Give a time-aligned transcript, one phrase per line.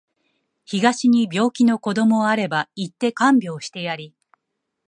[0.65, 4.15] 東に病気の子どもあれば行って看病してやり